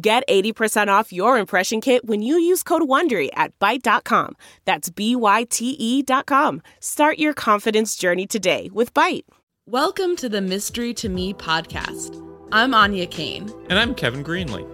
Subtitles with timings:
[0.00, 4.36] Get 80% off your impression kit when you use code WONDERY at Byte.com.
[4.64, 6.62] That's B-Y-T-E dot com.
[6.80, 9.24] Start your confidence journey today with Byte.
[9.66, 12.24] Welcome to the Mystery to Me podcast.
[12.52, 13.52] I'm Áine Cain.
[13.68, 14.66] And I'm Kevin Greenlee.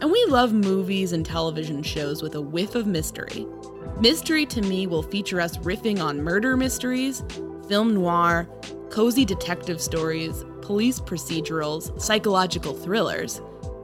[0.00, 3.46] And we love movies and television shows with a whiff of mystery.
[4.00, 7.22] Mystery to Me will feature us riffing on murder mysteries,
[7.68, 8.48] film noir,
[8.88, 13.40] cozy detective stories, police procedurals, psychological thrillers,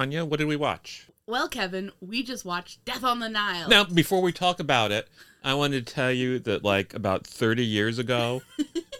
[0.00, 1.08] Anya, what did we watch?
[1.26, 3.68] Well, Kevin, we just watched Death on the Nile.
[3.68, 5.06] Now, before we talk about it,
[5.44, 8.40] I wanted to tell you that, like, about 30 years ago,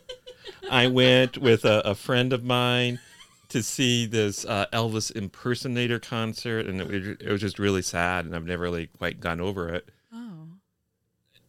[0.70, 3.00] I went with a, a, friend of mine
[3.48, 8.36] to see this uh, Elvis impersonator concert, and it, it, was just really sad, and
[8.36, 9.88] I've never really quite gone over it.
[10.12, 10.48] Oh.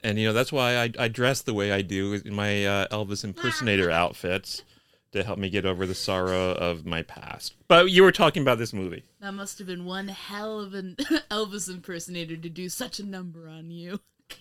[0.02, 2.88] And, you know, that's why I, I dress the way I do in my uh,
[2.88, 4.64] Elvis impersonator outfits
[5.12, 7.56] to help me get over the sorrow of my past.
[7.68, 9.04] But you were talking about this movie.
[9.20, 10.96] That must have been one hell of an
[11.32, 14.00] Elvis impersonator to do such a number on you.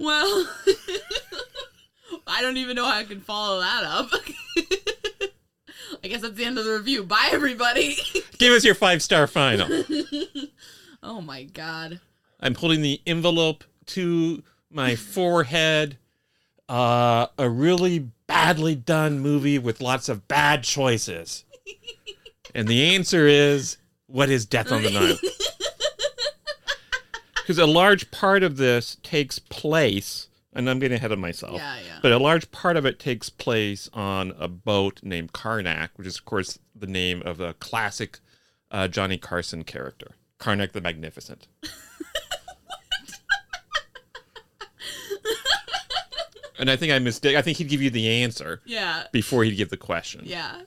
[0.00, 0.48] well,
[2.26, 4.10] I don't even know how I can follow that up.
[6.04, 7.04] I guess that's the end of the review.
[7.04, 7.96] Bye, everybody.
[8.38, 9.84] Give us your five star final.
[11.02, 12.00] oh my god.
[12.40, 15.96] I'm holding the envelope to my forehead.
[16.68, 21.44] Uh, a really badly done movie with lots of bad choices?
[22.54, 25.18] and the answer is what is Death on the Nile?
[27.48, 31.54] Because a large part of this takes place, and I'm getting ahead of myself.
[31.54, 31.98] Yeah, yeah.
[32.02, 36.18] But a large part of it takes place on a boat named Karnak, which is,
[36.18, 38.18] of course, the name of a classic
[38.70, 41.48] uh, Johnny Carson character, Karnak the Magnificent.
[46.58, 47.36] And I think I mistake.
[47.36, 48.60] I think he'd give you the answer.
[48.66, 49.04] Yeah.
[49.12, 50.22] Before he'd give the question.
[50.24, 50.62] Yeah.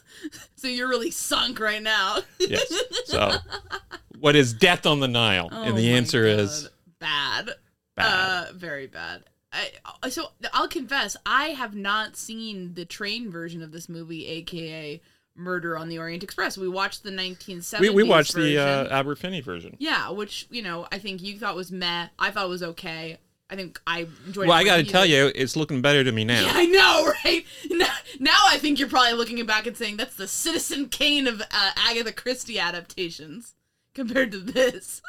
[0.56, 2.18] so you're really sunk right now.
[2.38, 2.72] yes.
[3.06, 3.32] So
[4.20, 5.48] What is Death on the Nile?
[5.50, 6.68] Oh and the answer is
[7.00, 7.50] bad.
[7.96, 8.48] bad.
[8.48, 9.24] Uh, very bad.
[9.52, 15.02] I, so I'll confess, I have not seen the train version of this movie, aka
[15.34, 16.56] Murder on the Orient Express.
[16.56, 17.80] We watched the 1970s.
[17.80, 18.58] we, we watched the version.
[18.60, 19.76] uh, Albert Finney version.
[19.78, 22.06] yeah, which you know I think you thought was meh.
[22.18, 23.18] I thought was okay.
[23.52, 24.48] I think I enjoyed.
[24.48, 26.40] Well, I got to tell you, it's looking better to me now.
[26.40, 27.44] Yeah, I know, right?
[27.70, 31.42] Now, now I think you're probably looking back and saying that's the Citizen Kane of
[31.42, 33.54] uh, Agatha Christie adaptations
[33.94, 35.02] compared to this.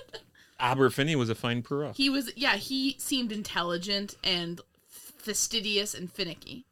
[0.60, 1.96] Albert Finney was a fine Poirot.
[1.96, 6.66] He was, yeah, he seemed intelligent and fastidious and finicky.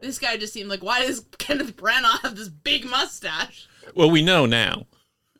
[0.00, 3.68] This guy just seemed like, why does Kenneth Branagh have this big mustache?
[3.94, 4.86] Well, we know now.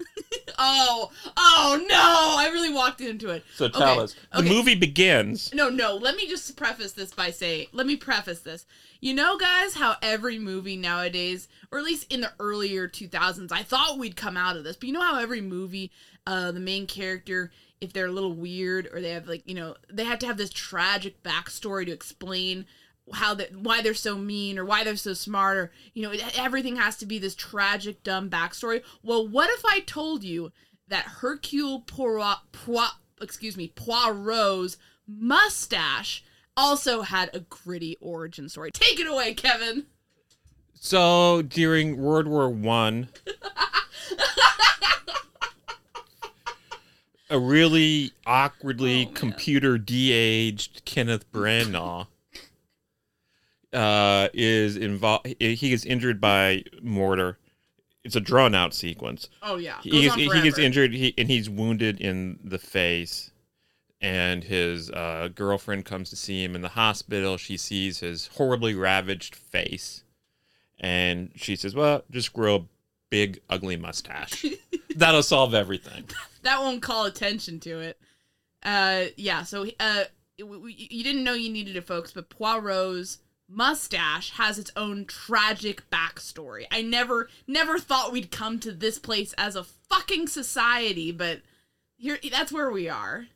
[0.58, 2.36] Oh, oh no!
[2.38, 3.42] I really walked into it.
[3.54, 4.16] So tell Okay, us.
[4.32, 4.48] The okay.
[4.48, 5.52] movie begins.
[5.54, 5.96] No, no.
[5.96, 8.66] Let me just preface this by saying, let me preface this.
[9.00, 13.62] You know, guys, how every movie nowadays, or at least in the earlier 2000s, I
[13.62, 15.90] thought we'd come out of this, but you know how every movie,
[16.26, 17.50] uh, the main character,
[17.80, 20.36] if they're a little weird or they have like, you know, they have to have
[20.36, 22.66] this tragic backstory to explain
[23.12, 26.76] how that why they're so mean or why they're so smart or you know everything
[26.76, 28.82] has to be this tragic dumb backstory.
[29.02, 30.52] Well what if i told you
[30.88, 34.76] that hercule poirot, poirot excuse me poirot's
[35.08, 36.24] mustache
[36.56, 38.70] also had a gritty origin story?
[38.72, 39.86] Take it away kevin.
[40.74, 43.08] So during World War One,
[47.30, 52.08] a really awkwardly Oh, computer de-aged Kenneth Branagh
[53.72, 55.26] uh, is involved.
[55.38, 57.38] He gets injured by mortar.
[58.04, 59.28] It's a drawn-out sequence.
[59.42, 62.58] oh yeah He Goes gets, on he gets injured, he, and he's wounded in the
[62.58, 63.30] face.
[64.00, 67.36] And his uh, girlfriend comes to see him in the hospital.
[67.36, 70.02] She sees his horribly ravaged face,
[70.80, 72.64] and she says, "Well, just grow a
[73.10, 74.44] big, ugly mustache.
[74.96, 76.02] That'll solve everything."
[76.42, 78.00] that won't call attention to it.
[78.64, 79.44] Uh, yeah.
[79.44, 80.04] So, uh,
[80.36, 83.18] it- w- w- you didn't know you needed it, folks, but Poirot's
[83.52, 86.64] mustache has its own tragic backstory.
[86.70, 91.40] I never, never thought we'd come to this place as a fucking society, but
[91.96, 93.26] here, that's where we are.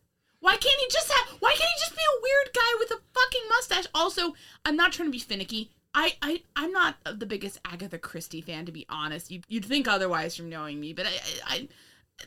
[0.41, 1.37] Why can't he just have?
[1.41, 3.87] Why can't he just be a weird guy with a fucking mustache?
[3.95, 4.35] Also,
[4.65, 5.71] I'm not trying to be finicky.
[5.95, 9.31] I, I, I'm not the biggest Agatha Christie fan, to be honest.
[9.31, 11.69] You, you'd think otherwise from knowing me, but I, I, I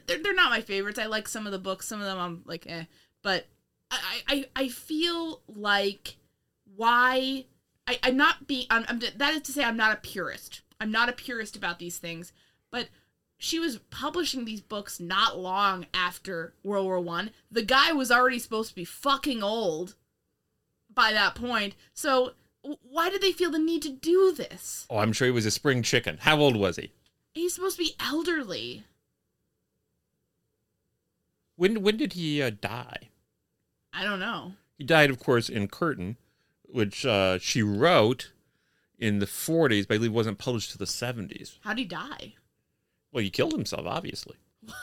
[0.08, 1.00] they're, they're not my favorites.
[1.00, 2.86] I like some of the books, some of them I'm like, eh.
[3.22, 3.46] But
[3.92, 6.16] I, I, I feel like
[6.76, 7.46] why
[7.90, 8.68] I, I'm not being.
[8.70, 10.62] I'm, I'm that is to say, I'm not a purist.
[10.80, 12.32] I'm not a purist about these things.
[12.70, 12.90] But
[13.40, 17.32] she was publishing these books not long after World War One.
[17.50, 19.96] The guy was already supposed to be fucking old
[20.94, 21.74] by that point.
[21.96, 24.86] So why did they feel the need to do this?
[24.88, 26.20] Oh, I'm sure he was a spring chicken.
[26.22, 26.92] How old was he?
[27.34, 28.84] He's supposed to be elderly.
[31.56, 33.10] When when did he uh, die?
[33.92, 34.54] I don't know.
[34.78, 36.18] He died, of course, in Curtain,
[36.72, 38.32] which uh, she wrote
[38.98, 41.58] in the 40s, but I believe wasn't published to the 70s.
[41.62, 42.34] How'd he die?
[43.12, 44.36] Well, he killed himself, obviously.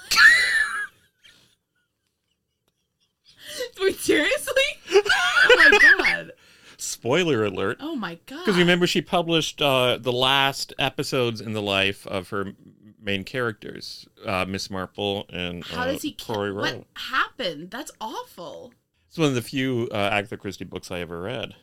[3.80, 4.52] Wait, seriously?
[5.48, 6.32] Oh my god.
[6.76, 7.76] Spoiler alert.
[7.80, 8.44] Oh my god.
[8.44, 12.52] Because remember, she published uh, the last episodes in the life of her
[13.00, 16.12] main characters, uh, Miss Marple and How uh, does he?
[16.12, 16.84] Corey What Rowe.
[16.94, 17.70] happened?
[17.70, 18.72] That's awful.
[19.08, 21.54] It's one of the few uh, Agatha Christie books I ever read.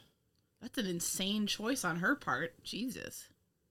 [0.63, 2.63] That's an insane choice on her part.
[2.63, 3.27] Jesus.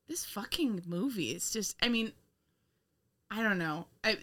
[0.08, 2.12] This fucking movie is just I mean
[3.30, 3.86] I don't know.
[4.04, 4.18] I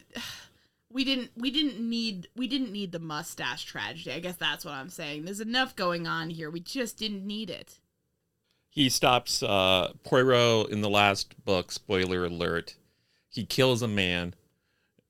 [0.91, 4.11] we didn't we didn't need we didn't need the mustache tragedy.
[4.11, 5.25] I guess that's what I'm saying.
[5.25, 6.51] There's enough going on here.
[6.51, 7.79] We just didn't need it.
[8.69, 11.71] He stops uh, Poirot in the last book.
[11.71, 12.75] Spoiler alert:
[13.27, 14.35] he kills a man,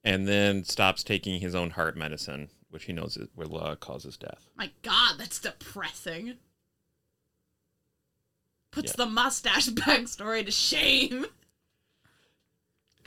[0.01, 4.03] and then stops taking his own heart medicine, which he knows it will uh, cause
[4.03, 4.47] his death.
[4.55, 6.37] My god, that's depressing.
[8.81, 9.05] Puts Yeah.
[9.05, 11.25] the mustache backstory to shame.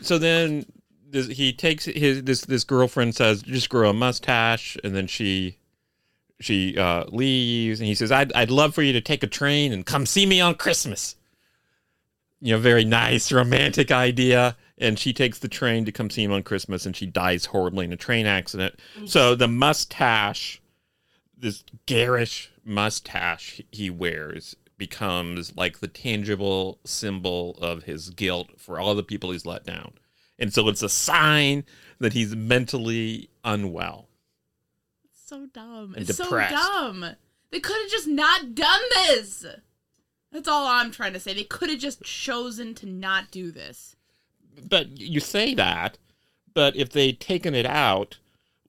[0.01, 0.67] So then
[1.09, 5.59] this, he takes his this this girlfriend says just grow a mustache, and then she
[6.41, 9.73] she uh, leaves, and he says I'd I'd love for you to take a train
[9.73, 11.17] and come see me on Christmas.
[12.41, 14.57] You know, very nice romantic idea.
[14.79, 17.85] And she takes the train to come see him on Christmas, and she dies horribly
[17.85, 18.75] in a train accident.
[19.07, 20.61] So the mustache,
[21.39, 28.97] this garish mustache he wears, becomes like the tangible symbol of his guilt for all
[28.97, 29.93] the people he's let down.
[30.41, 31.63] And so it's a sign
[32.01, 34.09] that he's mentally unwell.
[35.05, 35.95] It's so dumb.
[35.95, 36.51] And it's depressed.
[36.51, 37.07] so dumb.
[37.53, 39.47] They could have just not done this.
[40.33, 41.33] That's all I'm trying to say.
[41.33, 43.95] They could have just chosen to not do this.
[44.69, 45.97] But you say that,
[46.55, 48.19] But if they'd taken it out,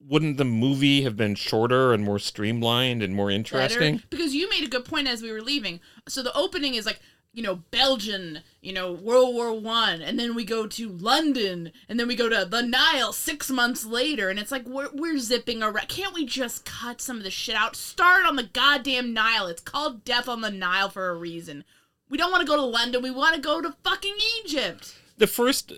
[0.07, 3.95] wouldn't the movie have been shorter and more streamlined and more interesting?
[3.95, 5.79] Better, because you made a good point as we were leaving.
[6.07, 7.00] So the opening is like,
[7.33, 12.00] you know, Belgian, you know, World War One, and then we go to London, and
[12.00, 15.63] then we go to the Nile six months later, and it's like we're, we're zipping
[15.63, 15.88] around.
[15.88, 17.75] Can't we just cut some of the shit out?
[17.75, 19.48] Start on the goddamn Nile.
[19.48, 21.63] It's called Death on the Nile for a reason.
[22.07, 23.01] We don't want to go to London.
[23.01, 24.95] We want to go to fucking Egypt.
[25.17, 25.75] The first, uh,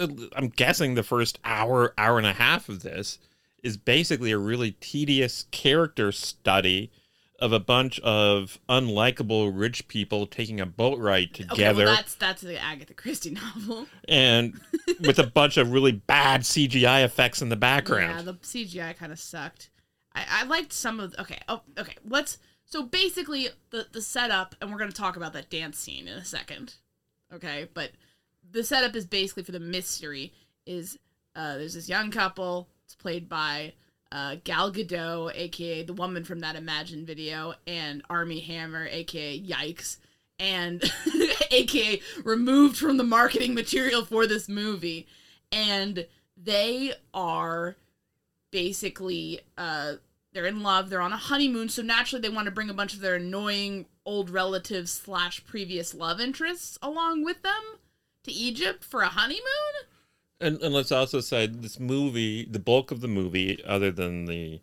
[0.00, 3.18] I'm guessing, the first hour, hour and a half of this
[3.62, 6.90] is basically a really tedious character study
[7.40, 11.54] of a bunch of unlikable rich people taking a boat ride together.
[11.54, 13.86] Okay, well that's that's the Agatha Christie novel.
[14.08, 14.60] And
[15.00, 18.16] with a bunch of really bad CGI effects in the background.
[18.16, 19.70] Yeah, the CGI kind of sucked.
[20.14, 21.14] I, I liked some of.
[21.18, 21.94] Okay, oh, okay.
[22.06, 22.38] Let's.
[22.64, 26.24] So basically, the the setup, and we're gonna talk about that dance scene in a
[26.24, 26.74] second.
[27.32, 27.92] Okay, but
[28.52, 30.32] the setup is basically for the mystery
[30.66, 30.98] is
[31.34, 32.68] uh, there's this young couple.
[32.84, 33.74] It's played by
[34.12, 39.98] uh, Gal Gadot, aka the woman from that Imagine video, and Armie Hammer, aka Yikes,
[40.38, 40.82] and
[41.50, 45.06] aka removed from the marketing material for this movie.
[45.52, 47.76] And they are
[48.50, 49.94] basically uh,
[50.32, 52.94] they're in love, they're on a honeymoon, so naturally they want to bring a bunch
[52.94, 57.62] of their annoying old relatives slash previous love interests along with them
[58.24, 59.40] to Egypt for a honeymoon.
[60.40, 64.60] And, and let's also say this movie, the bulk of the movie, other than the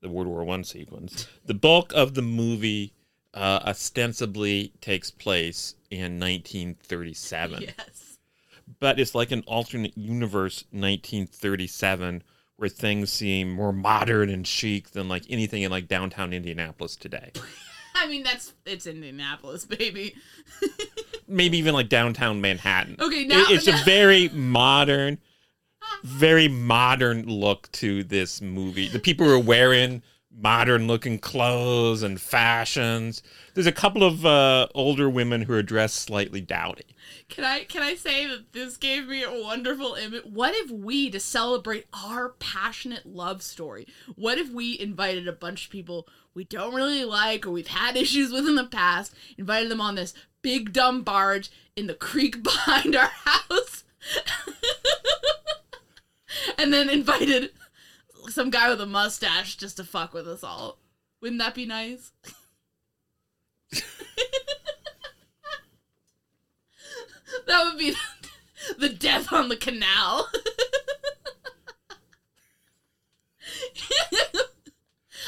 [0.00, 2.94] the World War One sequence, the bulk of the movie
[3.34, 7.62] uh, ostensibly takes place in 1937.
[7.62, 8.18] Yes.
[8.78, 12.22] But it's like an alternate universe 1937
[12.56, 17.32] where things seem more modern and chic than like anything in like downtown Indianapolis today.
[17.94, 20.14] I mean, that's it's Indianapolis, baby.
[21.28, 22.96] Maybe even like downtown Manhattan.
[23.00, 23.80] Okay, now it's now.
[23.80, 25.18] a very modern,
[26.02, 28.88] very modern look to this movie.
[28.88, 33.22] The people who are wearing modern looking clothes and fashions.
[33.54, 36.96] There's a couple of uh, older women who are dressed slightly dowdy.
[37.28, 40.24] Can I can I say that this gave me a wonderful image?
[40.24, 43.86] What if we to celebrate our passionate love story?
[44.16, 47.96] What if we invited a bunch of people we don't really like or we've had
[47.96, 52.42] issues with in the past, invited them on this big dumb barge in the creek
[52.42, 53.84] behind our house?
[56.58, 57.50] and then invited
[58.28, 60.78] some guy with a mustache just to fuck with us all.
[61.20, 62.12] Wouldn't that be nice?
[67.46, 67.94] that would be
[68.78, 70.28] the death on the canal.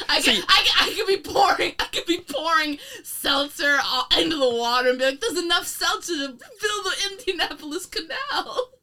[0.09, 3.79] I could, I, I could be pouring, I could be pouring seltzer
[4.17, 8.69] into the water and be like, "There's enough seltzer to fill the Indianapolis Canal."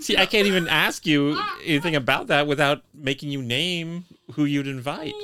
[0.00, 4.66] See, I can't even ask you anything about that without making you name who you'd
[4.66, 5.14] invite.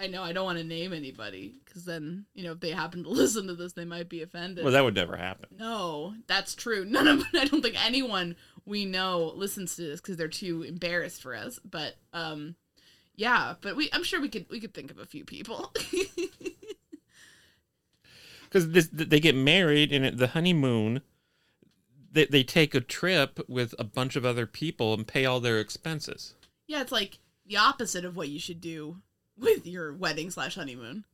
[0.00, 3.04] I know I don't want to name anybody because then you know if they happen
[3.04, 4.64] to listen to this, they might be offended.
[4.64, 5.48] Well, that would never happen.
[5.58, 6.84] No, that's true.
[6.84, 11.22] None of I don't think anyone we know listens to this because they're too embarrassed
[11.22, 11.58] for us.
[11.68, 12.56] But um,
[13.16, 15.72] yeah, but we I'm sure we could we could think of a few people.
[18.50, 21.02] Because they get married and the honeymoon,
[22.10, 25.60] they they take a trip with a bunch of other people and pay all their
[25.60, 26.34] expenses.
[26.66, 28.96] Yeah, it's like the opposite of what you should do
[29.38, 31.04] with your wedding slash honeymoon.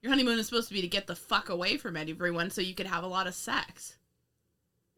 [0.00, 2.74] Your honeymoon is supposed to be to get the fuck away from everyone so you
[2.74, 3.96] could have a lot of sex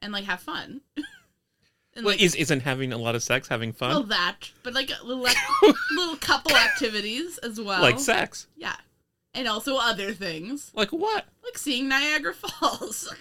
[0.01, 0.83] and like have fun.
[1.99, 3.91] and, well, like, is isn't having a lot of sex having fun?
[3.91, 5.27] Well, that, but like little
[5.97, 8.47] little couple activities as well, like sex.
[8.57, 8.77] Yeah,
[9.35, 10.71] and also other things.
[10.75, 11.27] Like what?
[11.43, 13.13] Like seeing Niagara Falls.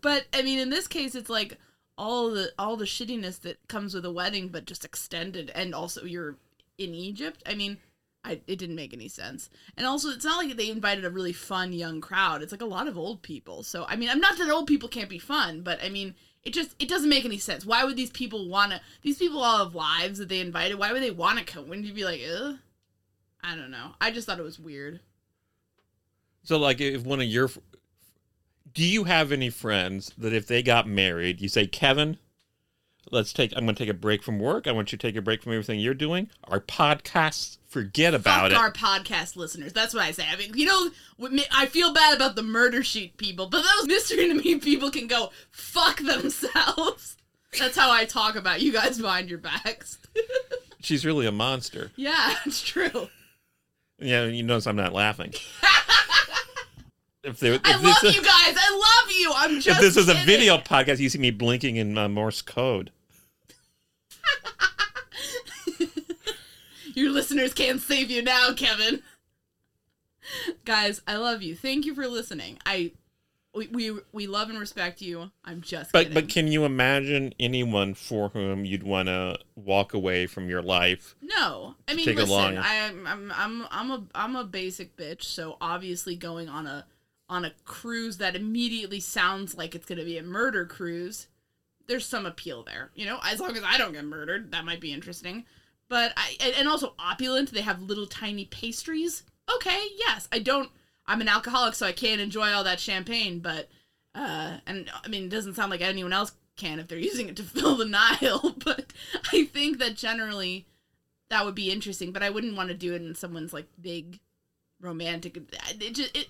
[0.00, 1.58] but I mean, in this case, it's like
[1.96, 6.04] all the all the shittiness that comes with a wedding, but just extended, and also
[6.04, 6.36] you're
[6.78, 7.42] in Egypt.
[7.44, 7.78] I mean,
[8.28, 9.50] I, it didn't make any sense.
[9.76, 12.42] And also, it's not like they invited a really fun young crowd.
[12.42, 13.62] It's like a lot of old people.
[13.62, 16.52] So, I mean, I'm not that old people can't be fun, but I mean, it
[16.52, 17.64] just it doesn't make any sense.
[17.64, 18.80] Why would these people want to?
[19.02, 20.78] These people all have lives that they invited.
[20.78, 21.68] Why would they want to come?
[21.68, 22.56] Wouldn't you be like, ugh?
[23.42, 23.92] I don't know.
[24.00, 25.00] I just thought it was weird.
[26.42, 27.50] So, like, if one of your,
[28.72, 32.18] do you have any friends that if they got married, you say, Kevin,
[33.10, 35.16] let's take i'm going to take a break from work i want you to take
[35.16, 39.72] a break from everything you're doing our podcasts forget about Fuck it our podcast listeners
[39.72, 40.90] that's what i say i mean you know
[41.52, 45.06] i feel bad about the murder sheet people but those mystery to me people can
[45.06, 47.16] go fuck themselves
[47.58, 49.98] that's how i talk about you guys behind your backs
[50.80, 53.08] she's really a monster yeah it's true
[53.98, 55.32] yeah you notice i'm not laughing
[57.24, 58.56] if they, if I love you guys.
[58.56, 59.32] I love you.
[59.34, 59.68] I'm just.
[59.68, 60.26] if this was a kidding.
[60.26, 62.90] video podcast, you see me blinking in uh, Morse code.
[66.98, 69.02] Your listeners can't save you now, Kevin.
[70.64, 71.54] Guys, I love you.
[71.54, 72.58] Thank you for listening.
[72.66, 72.92] I
[73.54, 75.30] we we, we love and respect you.
[75.44, 76.14] I'm just But kidding.
[76.14, 81.14] but can you imagine anyone for whom you'd want to walk away from your life?
[81.22, 82.34] no, I mean, take a listen.
[82.36, 85.22] long- I'm I'm I'm I'm a I'm a basic bitch.
[85.22, 86.84] So obviously, going on a
[87.30, 91.28] on a cruise that immediately sounds like it's gonna be a murder cruise,
[91.86, 92.90] there's some appeal there.
[92.94, 95.44] You know, as long as I don't get murdered, that might be interesting.
[95.88, 97.52] But I and, and also opulent.
[97.52, 99.22] They have little tiny pastries.
[99.54, 100.70] Okay, yes, I don't.
[101.06, 103.40] I'm an alcoholic, so I can't enjoy all that champagne.
[103.40, 103.68] But
[104.14, 107.36] uh, and I mean, it doesn't sound like anyone else can if they're using it
[107.36, 108.54] to fill the Nile.
[108.64, 108.92] But
[109.32, 110.66] I think that generally
[111.30, 112.12] that would be interesting.
[112.12, 114.20] But I wouldn't want to do it in someone's like big
[114.80, 115.36] romantic.
[115.36, 116.28] It just it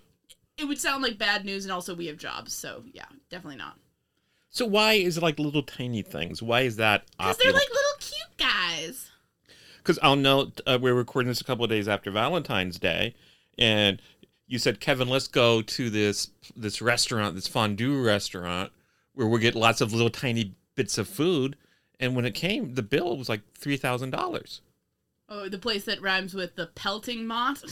[0.56, 3.76] it would sound like bad news, and also we have jobs, so yeah, definitely not.
[4.50, 6.42] So why is it like little tiny things?
[6.42, 7.04] Why is that?
[7.16, 9.10] Because they're like little cute guys.
[9.88, 13.14] Because I'll note uh, we're recording this a couple of days after Valentine's Day,
[13.56, 14.02] and
[14.46, 18.70] you said, Kevin, let's go to this this restaurant, this fondue restaurant,
[19.14, 21.56] where we get lots of little tiny bits of food.
[21.98, 24.60] And when it came, the bill was like three thousand dollars.
[25.26, 27.64] Oh, the place that rhymes with the pelting mott.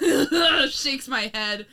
[0.70, 1.66] shakes my head,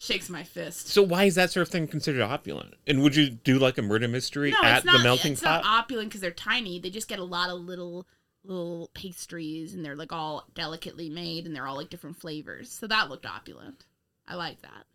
[0.00, 0.88] shakes my fist.
[0.88, 2.74] So why is that sort of thing considered opulent?
[2.86, 4.96] And would you do like a murder mystery No, at not.
[4.98, 5.62] the melting it's pot?
[5.62, 6.78] not opulent because they're tiny.
[6.80, 8.06] They just get a lot of little
[8.42, 12.70] little pastries, and they're like all delicately made, and they're all like different flavors.
[12.70, 13.84] So that looked opulent.
[14.26, 14.86] I like that.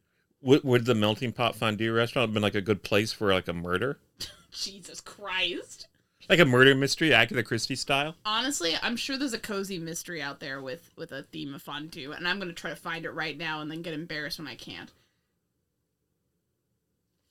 [0.42, 3.48] would, would the melting pot fondue restaurant have been like a good place for like
[3.48, 4.00] a murder,
[4.52, 5.88] Jesus Christ.
[6.30, 8.16] Like a murder mystery, Agatha Christie style?
[8.26, 12.12] Honestly, I'm sure there's a cozy mystery out there with with a theme of fondue,
[12.12, 14.56] and I'm gonna try to find it right now and then get embarrassed when I
[14.56, 14.92] can't.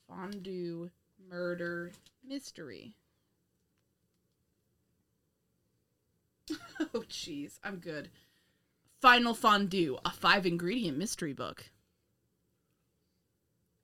[0.08, 0.90] Fondue
[1.28, 1.92] murder
[2.26, 2.94] mystery.
[6.50, 8.10] oh jeez, I'm good.
[9.00, 11.70] Final Fondue, a five ingredient mystery book.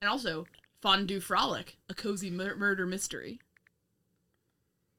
[0.01, 0.47] And also
[0.81, 3.41] Fondue Frolic, a cozy mur- murder mystery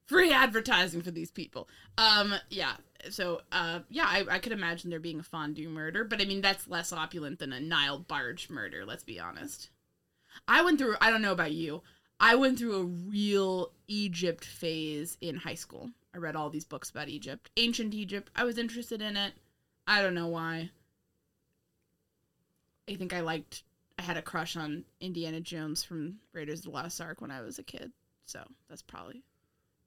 [0.06, 1.68] free advertising for these people.
[1.98, 2.74] Um, yeah.
[3.10, 6.42] So, uh, yeah, I, I could imagine there being a fondue murder, but I mean
[6.42, 8.86] that's less opulent than a Nile barge murder.
[8.86, 9.70] Let's be honest.
[10.48, 10.96] I went through.
[11.02, 11.82] I don't know about you.
[12.20, 15.90] I went through a real Egypt phase in high school.
[16.14, 18.30] I read all these books about Egypt, ancient Egypt.
[18.36, 19.34] I was interested in it.
[19.88, 20.70] I don't know why.
[22.90, 23.64] I think I liked.
[23.98, 27.42] I had a crush on Indiana Jones from Raiders of the Lost Ark when I
[27.42, 27.92] was a kid,
[28.26, 29.24] so that's probably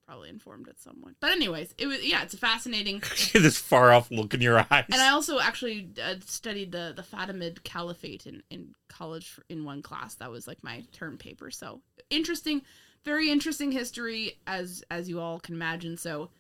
[0.07, 1.15] probably informed it somewhat.
[1.21, 3.03] But anyways, it was yeah, it's a fascinating.
[3.33, 4.85] this far off look in your eyes.
[4.93, 9.65] And I also actually uh, studied the the Fatimid Caliphate in in college for, in
[9.65, 10.15] one class.
[10.17, 11.51] That was like my term paper.
[11.51, 12.63] So interesting,
[13.05, 15.97] very interesting history as as you all can imagine.
[15.97, 16.31] So,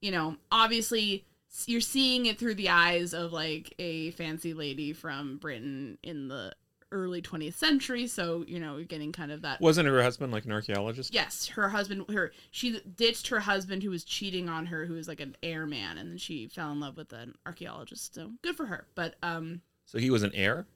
[0.00, 1.24] you know, obviously
[1.66, 6.52] you're seeing it through the eyes of like a fancy lady from Britain in the
[6.92, 8.06] early 20th century.
[8.06, 11.12] So, you know, you're getting kind of that Wasn't her husband like an archaeologist?
[11.14, 12.04] Yes, her husband.
[12.10, 15.98] Her she ditched her husband who was cheating on her, who was like an airman,
[15.98, 18.14] and then she fell in love with an archaeologist.
[18.14, 18.86] So good for her.
[18.94, 20.66] But um, So he was an heir?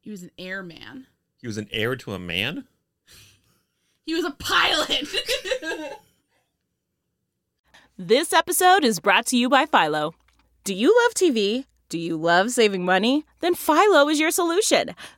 [0.00, 1.06] he was an airman.
[1.40, 2.64] He was an heir to a man?
[4.06, 5.06] He was a pilot.
[8.00, 10.14] This episode is brought to you by Philo.
[10.62, 11.64] Do you love TV?
[11.88, 13.24] Do you love saving money?
[13.40, 14.94] Then Philo is your solution.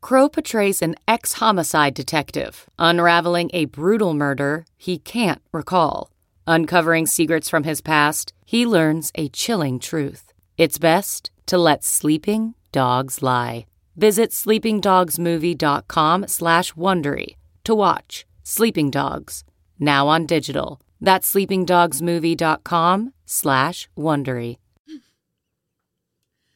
[0.00, 6.10] Crowe portrays an ex homicide detective unraveling a brutal murder he can't recall.
[6.46, 10.32] Uncovering secrets from his past, he learns a chilling truth.
[10.56, 13.66] It's best to let sleeping dogs lie.
[13.96, 19.44] Visit sleepingdogsmovie.com slash Wondery to watch Sleeping Dogs,
[19.78, 20.80] now on digital.
[21.00, 24.56] That's sleepingdogsmovie.com slash Wondery.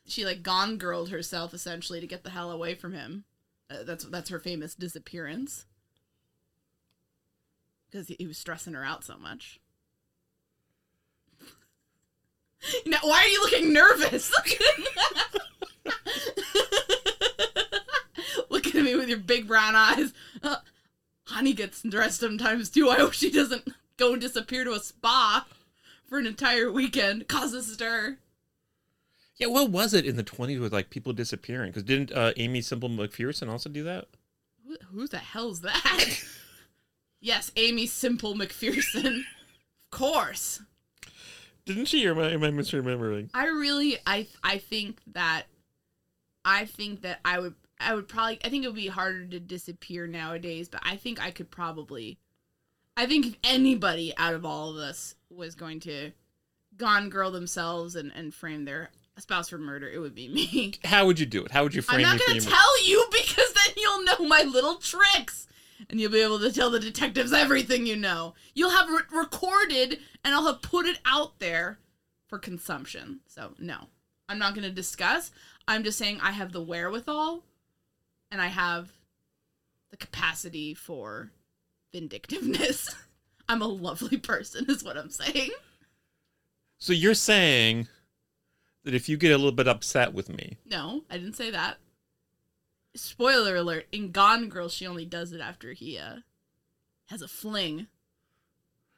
[0.07, 3.25] She like gone girled herself essentially to get the hell away from him.
[3.71, 5.65] Uh, that's that's her famous disappearance
[7.91, 9.61] because he, he was stressing her out so much.
[12.87, 14.33] now, why are you looking nervous?
[18.51, 20.13] looking at me with your big brown eyes.
[20.43, 20.57] Uh,
[21.27, 22.91] Honey gets dressed sometimes too.
[22.91, 25.47] I hope she doesn't go and disappear to a spa
[26.05, 28.19] for an entire weekend, cause a stir.
[29.37, 31.71] Yeah, what was it in the 20s with like people disappearing?
[31.71, 34.07] Because didn't uh, Aimee Semple McPherson also do that?
[34.67, 36.23] Who, who the hell's that?
[37.21, 39.19] yes, Aimee Semple McPherson.
[39.85, 40.63] of course.
[41.67, 42.07] Didn't she?
[42.07, 43.31] Or am I, am I misremembering?
[43.35, 45.45] I really, I, I think that,
[46.45, 49.41] I think that I would, I would probably, I think it would be harder to
[49.41, 50.69] disappear nowadays.
[50.69, 52.19] But I think I could probably,
[52.97, 56.13] I think if anybody out of all of us was going to
[56.77, 58.91] gone girl themselves and and frame their
[59.21, 60.75] spouse for murder, it would be me.
[60.85, 61.51] How would you do it?
[61.51, 62.07] How would you frame it?
[62.07, 65.47] I'm not going to tell you because then you'll know my little tricks.
[65.91, 68.35] And you'll be able to tell the detectives everything you know.
[68.55, 71.79] You'll have it recorded and I'll have put it out there
[72.27, 73.21] for consumption.
[73.27, 73.89] So, no.
[74.29, 75.31] I'm not going to discuss.
[75.69, 77.43] I'm just saying I have the wherewithal
[78.31, 78.93] and I have
[79.91, 81.31] the capacity for
[81.93, 82.95] vindictiveness.
[83.49, 85.51] I'm a lovely person, is what I'm saying.
[86.79, 87.89] So you're saying
[88.85, 91.79] that if you get a little bit upset with me, No, I didn't say that.
[92.95, 96.17] Spoiler alert: in Gone Girl, she only does it after he uh
[97.09, 97.87] has a fling.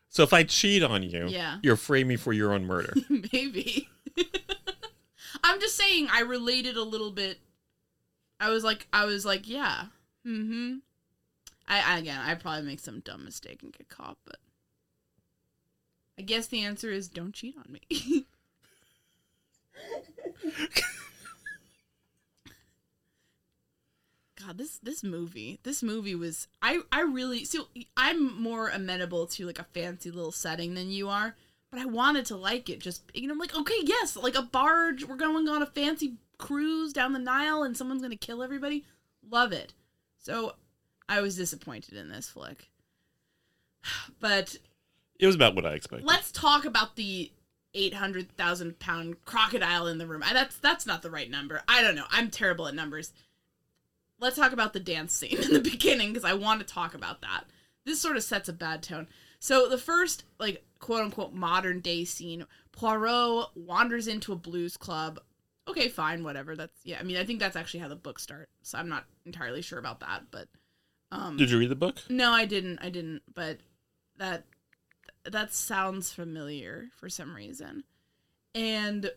[0.09, 1.59] so if I cheat on you, Yeah.
[1.63, 2.95] you're framing for your own murder.
[3.33, 3.89] Maybe.
[5.43, 7.39] I'm just saying I related a little bit.
[8.41, 9.87] I was like, I was like, yeah,
[10.27, 10.77] mm-hmm.
[11.69, 14.37] I, I again, I probably make some dumb mistake and get caught, but
[16.19, 18.27] I guess the answer is don't cheat on me.
[24.45, 29.47] God, this this movie, this movie was I I really so I'm more amenable to
[29.47, 31.35] like a fancy little setting than you are,
[31.71, 32.81] but I wanted to like it.
[32.81, 35.05] Just you know, I'm like okay, yes, like a barge.
[35.05, 38.85] We're going on a fancy cruise down the Nile, and someone's gonna kill everybody.
[39.29, 39.73] Love it.
[40.19, 40.55] So
[41.09, 42.69] I was disappointed in this flick,
[44.21, 44.59] but
[45.19, 46.07] It was about what I expected.
[46.07, 47.33] let's talk about the
[47.77, 50.23] 800,000 pound crocodile in the room.
[50.25, 51.63] I, that's that's not the right number.
[51.69, 52.07] I don't know.
[52.11, 53.13] I'm terrible at numbers.
[54.19, 57.21] Let's talk about the dance scene in the beginning because I want to talk about
[57.21, 57.45] that.
[57.85, 59.07] This sort of sets a bad tone.
[59.39, 65.21] So the first like quote unquote modern day scene, Poirot wanders into a blues club.
[65.69, 66.57] Okay, fine, whatever.
[66.57, 66.99] That's yeah.
[66.99, 68.51] I mean, I think that's actually how the book starts.
[68.63, 70.49] So I'm not entirely sure about that, but
[71.13, 71.99] um Did you read the book?
[72.09, 72.79] no, I didn't.
[72.81, 73.23] I didn't.
[73.35, 73.59] But
[74.19, 74.45] that
[75.33, 77.85] that sounds familiar for some reason.
[78.55, 79.11] And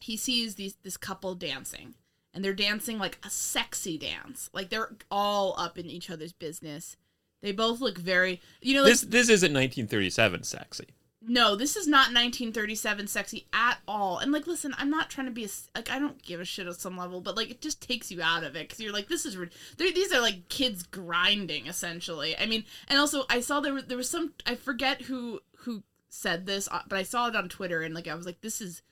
[0.00, 1.94] he sees these this couple dancing,
[2.32, 4.48] and they're dancing like a sexy dance.
[4.52, 6.96] Like they're all up in each other's business.
[7.40, 10.86] They both look very, you know, like, This this isn't 1937 sexy.
[11.28, 14.18] No, this is not 1937 sexy at all.
[14.18, 16.66] And like, listen, I'm not trying to be a, like, I don't give a shit
[16.66, 19.08] at some level, but like, it just takes you out of it because you're like,
[19.08, 19.36] this is,
[19.76, 22.36] these are like kids grinding essentially.
[22.38, 26.46] I mean, and also I saw there there was some, I forget who, who said
[26.46, 28.82] this, uh, but I saw it on Twitter and like, I was like, this is,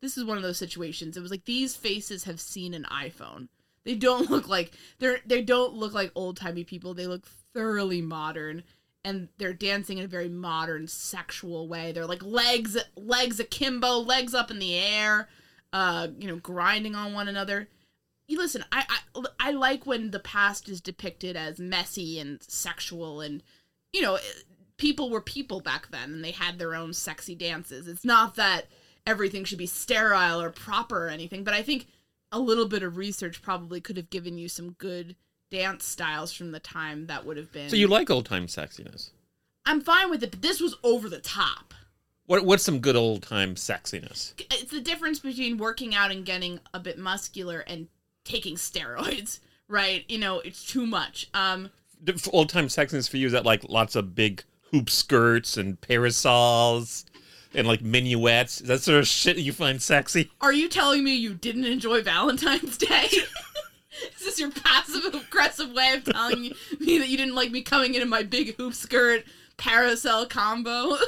[0.00, 1.16] this is one of those situations.
[1.16, 3.48] It was like, these faces have seen an iPhone.
[3.84, 6.92] They don't look like, they're, they don't look like old timey people.
[6.92, 8.64] They look thoroughly modern
[9.04, 11.92] and they're dancing in a very modern sexual way.
[11.92, 15.28] They're like legs legs akimbo, legs up in the air,
[15.72, 17.68] uh, you know, grinding on one another.
[18.26, 23.20] You listen, I, I I like when the past is depicted as messy and sexual
[23.20, 23.42] and
[23.92, 24.18] you know,
[24.76, 27.86] people were people back then and they had their own sexy dances.
[27.86, 28.66] It's not that
[29.06, 31.86] everything should be sterile or proper or anything, but I think
[32.32, 35.14] a little bit of research probably could have given you some good
[35.50, 39.10] dance styles from the time that would have been So you like old time sexiness?
[39.66, 41.74] I'm fine with it, but this was over the top.
[42.26, 44.32] What what's some good old time sexiness?
[44.52, 47.88] It's the difference between working out and getting a bit muscular and
[48.24, 50.04] taking steroids, right?
[50.08, 51.28] You know, it's too much.
[51.34, 51.70] Um,
[52.32, 57.06] Old time sexiness for you is that like lots of big hoop skirts and parasols
[57.54, 58.60] and like minuets.
[58.60, 60.30] Is that sort of shit you find sexy?
[60.40, 63.08] are you telling me you didn't enjoy Valentine's Day?
[64.18, 66.54] Is this your passive aggressive way of telling me-
[66.98, 69.24] that you didn't like me coming in in my big hoop skirt
[69.56, 70.96] parasol combo?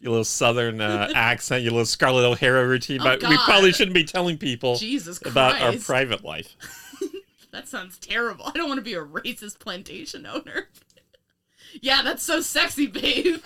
[0.00, 3.00] Your little southern uh, accent, your little Scarlett O'Hara routine.
[3.00, 6.54] Oh, but we probably shouldn't be telling people Jesus about our private life.
[7.50, 8.44] That sounds terrible.
[8.46, 10.68] I don't want to be a racist plantation owner.
[11.80, 13.38] yeah, that's so sexy, babe.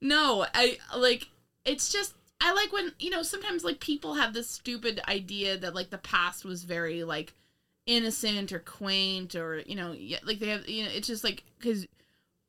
[0.00, 1.28] no, I like
[1.64, 5.74] it's just I like when, you know, sometimes like people have this stupid idea that
[5.74, 7.34] like the past was very like
[7.86, 11.86] innocent or quaint or, you know, like they have, you know, it's just like cuz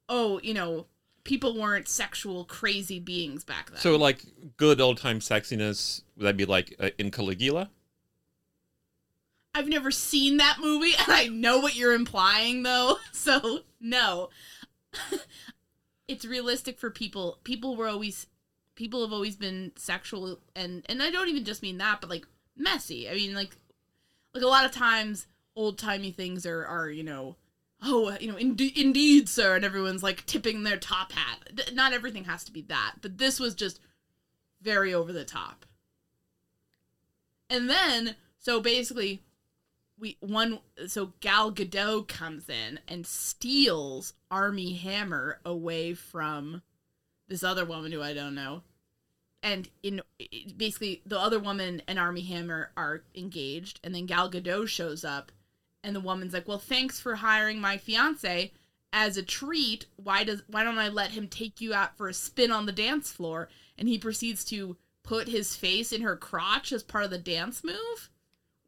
[0.07, 0.85] oh, you know,
[1.23, 3.79] people weren't sexual crazy beings back then.
[3.79, 4.25] So, like,
[4.57, 7.69] good old time sexiness, would that be like uh, in Caligula?
[9.53, 12.97] I've never seen that movie and I know what you're implying though.
[13.11, 14.29] So, no.
[16.07, 17.39] it's realistic for people.
[17.43, 18.27] People were always
[18.79, 22.25] people have always been sexual and and I don't even just mean that, but like
[22.55, 23.09] messy.
[23.09, 23.57] I mean like
[24.33, 27.35] like a lot of times old-timey things are are, you know,
[27.83, 31.73] oh, you know, ind- indeed, sir, and everyone's like tipping their top hat.
[31.73, 33.81] Not everything has to be that, but this was just
[34.61, 35.65] very over the top.
[37.49, 39.23] And then, so basically,
[39.99, 46.61] we one so Gal Gadot comes in and steals Armie Hammer away from
[47.27, 48.63] this other woman who I don't know.
[49.41, 50.01] And in
[50.57, 55.31] basically the other woman and Armie Hammer are engaged, and then Gal Gadot shows up,
[55.83, 58.51] and the woman's like, "Well, thanks for hiring my fiance
[58.91, 59.85] as a treat.
[59.95, 62.71] Why does why don't I let him take you out for a spin on the
[62.71, 67.09] dance floor?" And he proceeds to put his face in her crotch as part of
[67.09, 68.09] the dance move.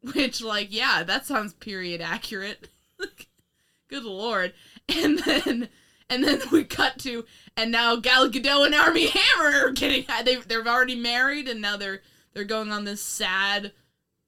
[0.14, 2.68] Which, like, yeah, that sounds period accurate.
[3.88, 4.52] Good lord.
[4.88, 5.68] And then,
[6.12, 7.24] and then we cut to,
[7.56, 11.76] and now Gal Gadot and Armie Hammer are getting, they they're already married, and now
[11.76, 12.02] they're
[12.34, 13.72] they're going on this sad,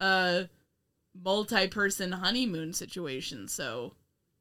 [0.01, 0.45] uh,
[1.23, 3.49] multi-person honeymoon situation.
[3.49, 3.93] So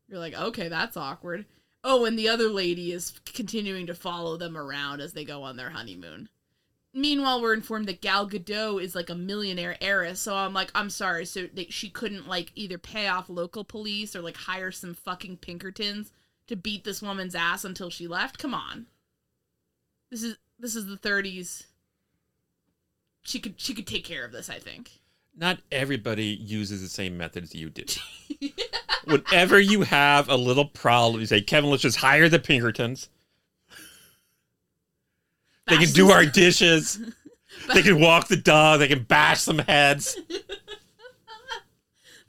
[0.08, 1.46] you're like, okay, that's awkward.
[1.84, 5.58] Oh, and the other lady is continuing to follow them around as they go on
[5.58, 6.30] their honeymoon.
[6.94, 10.20] Meanwhile, we're informed that Gal Gadot is like a millionaire heiress.
[10.20, 11.26] So I'm like, I'm sorry.
[11.26, 15.38] So they, she couldn't like either pay off local police or like hire some fucking
[15.38, 16.12] Pinkertons
[16.48, 18.38] to beat this woman's ass until she left.
[18.38, 18.88] Come on.
[20.12, 21.64] This is this is the 30s.
[23.24, 24.50] She could she could take care of this.
[24.50, 25.00] I think.
[25.36, 27.84] Not everybody uses the same methods you do.
[29.06, 33.10] Whenever you have a little problem, you say, Kevin, let's just hire the Pinkertons.
[35.68, 37.00] They can do our dishes.
[37.72, 38.80] They can walk the dog.
[38.80, 40.18] They can bash some heads.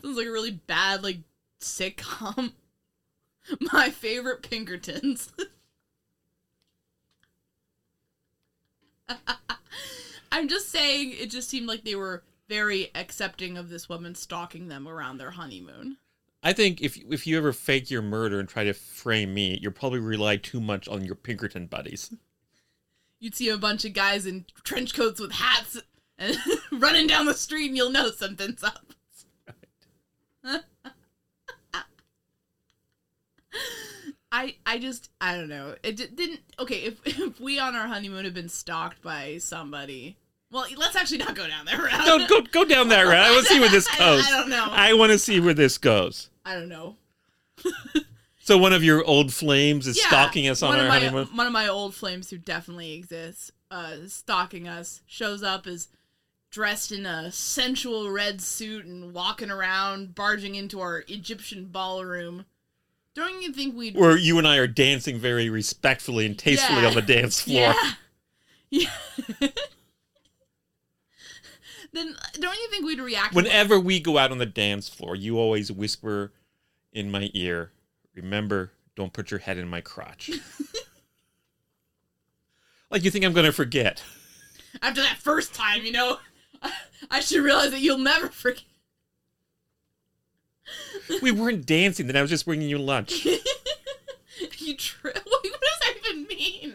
[0.02, 1.20] Sounds like a really bad like
[1.60, 2.52] sitcom.
[3.72, 5.32] My favorite Pinkertons.
[10.32, 14.68] I'm just saying it just seemed like they were very accepting of this woman stalking
[14.68, 15.98] them around their honeymoon.
[16.42, 19.72] I think if if you ever fake your murder and try to frame me, you'll
[19.72, 22.14] probably rely too much on your Pinkerton buddies.
[23.20, 25.80] You'd see a bunch of guys in trench coats with hats
[26.18, 26.36] and
[26.72, 28.93] running down the street and you'll know something's up.
[34.34, 35.76] I I just I don't know.
[35.84, 40.16] It di- didn't okay, if if we on our honeymoon have been stalked by somebody.
[40.50, 42.04] Well, let's actually not go down that route.
[42.04, 43.26] Go go go down that route.
[43.26, 44.26] I want to see where this goes.
[44.26, 44.66] I don't know.
[44.70, 46.30] I want to see where this goes.
[46.44, 46.96] I don't know.
[48.40, 50.98] So one of your old flames is Yeah, stalking us on one our of my,
[50.98, 51.26] honeymoon.
[51.34, 55.88] One of my old flames who definitely exists, uh, stalking us, shows up as
[56.50, 62.44] dressed in a sensual red suit and walking around, barging into our Egyptian ballroom.
[63.14, 66.88] Don't you think we'd Where you and I are dancing very respectfully and tastefully Yeah.
[66.88, 67.74] on the dance floor.
[68.70, 68.70] Yeah.
[68.70, 68.88] Yeah.
[71.92, 73.34] then don't you think we'd react?
[73.34, 76.32] Whenever we go out on the dance floor, you always whisper
[76.92, 77.70] in my ear,
[78.14, 80.30] "Remember, don't put your head in my crotch."
[82.90, 84.02] like you think I'm going to forget.
[84.82, 86.18] after that first time, you know,
[86.62, 86.72] I,
[87.10, 88.64] I should realize that you'll never forget.
[91.22, 93.24] We weren't dancing, then I was just bringing you lunch.
[94.58, 95.20] you tripped.
[95.28, 96.74] What does that even mean?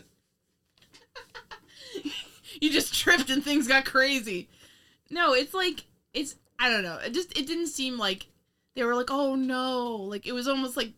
[2.62, 4.48] you just tripped and things got crazy.
[5.10, 6.98] No, it's like it's I don't know.
[6.98, 8.28] It just it didn't seem like
[8.76, 10.92] they were like, "Oh no." Like it was almost like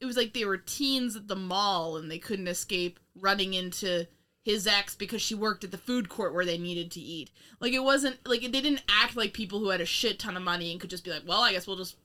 [0.00, 4.06] it was like they were teens at the mall and they couldn't escape running into
[4.44, 7.30] his ex because she worked at the food court where they needed to eat.
[7.60, 10.42] Like it wasn't like they didn't act like people who had a shit ton of
[10.42, 11.96] money and could just be like, "Well, I guess we'll just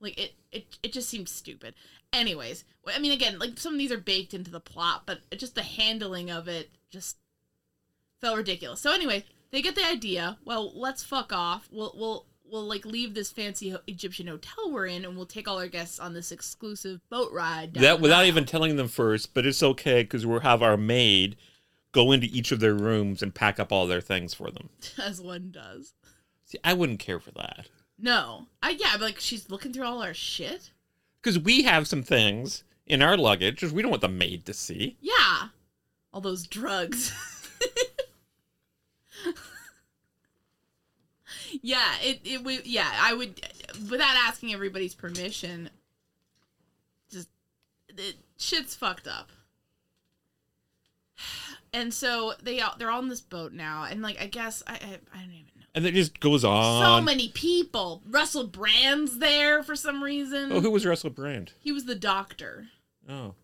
[0.00, 1.74] like it, it, it just seems stupid.
[2.12, 5.54] Anyways, I mean, again, like some of these are baked into the plot, but just
[5.54, 7.16] the handling of it just
[8.20, 8.80] felt ridiculous.
[8.80, 10.38] So anyway, they get the idea.
[10.44, 11.68] Well, let's fuck off.
[11.70, 15.58] We'll we'll we'll like leave this fancy Egyptian hotel we're in, and we'll take all
[15.58, 17.72] our guests on this exclusive boat ride.
[17.72, 20.76] down that without Nile." even telling them first, but it's okay because we'll have our
[20.76, 21.36] maid
[21.92, 24.68] go into each of their rooms and pack up all their things for them.
[25.02, 25.94] as one does.
[26.44, 27.68] See, I wouldn't care for that.
[27.98, 30.70] No, I yeah, but like she's looking through all our shit.
[31.22, 34.52] Because we have some things in our luggage which we don't want the maid to
[34.52, 34.96] see.
[35.00, 35.48] Yeah.
[36.12, 37.12] All those drugs.
[41.62, 43.40] yeah, it it would yeah, I would
[43.90, 45.70] without asking everybody's permission
[47.10, 47.28] just
[47.88, 49.30] it, shit's fucked up.
[51.72, 54.74] And so they all they're all on this boat now and like I guess I
[54.74, 55.53] I, I don't even know.
[55.74, 56.82] And it just goes on.
[56.84, 58.00] So many people.
[58.08, 60.52] Russell Brand's there for some reason.
[60.52, 61.52] Oh, who was Russell Brand?
[61.58, 62.68] he was the doctor.
[63.08, 63.34] Oh.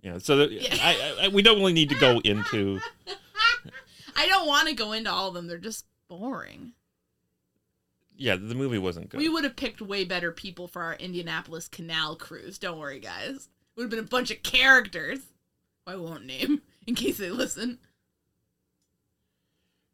[0.00, 0.76] Yeah, so that, Yeah.
[0.80, 2.80] I, I, we don't really need to go into.
[4.14, 5.46] I don't want to go into all of them.
[5.46, 6.72] They're just boring.
[8.16, 9.18] Yeah, the movie wasn't good.
[9.18, 12.56] We would have picked way better people for our Indianapolis Canal cruise.
[12.58, 13.48] Don't worry, guys.
[13.76, 15.18] Would have been a bunch of characters.
[15.86, 17.78] I won't name in case they listen.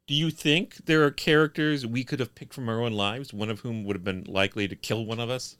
[0.05, 3.49] Do you think there are characters we could have picked from our own lives, one
[3.49, 5.55] of whom would have been likely to kill one of us?